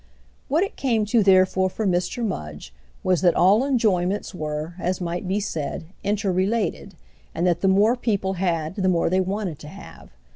What 0.47 0.63
it 0.63 0.75
came 0.77 1.05
to 1.05 1.21
therefore 1.21 1.69
for 1.69 1.85
Mr. 1.85 2.25
Mudge 2.25 2.73
was 3.03 3.21
that 3.21 3.35
all 3.35 3.63
enjoyments 3.63 4.33
were, 4.33 4.73
as 4.79 4.99
might 4.99 5.27
be 5.27 5.39
said, 5.39 5.83
inter 6.03 6.31
related, 6.31 6.95
and 7.35 7.45
that 7.45 7.61
the 7.61 7.67
more 7.67 7.95
people 7.95 8.33
had 8.33 8.77
the 8.77 8.89
more 8.89 9.11
they 9.11 9.21
wanted 9.21 9.59
to 9.59 9.67
have. 9.67 10.09